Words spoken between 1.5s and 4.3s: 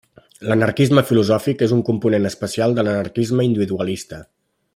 és un component especial de l'anarquisme individualista.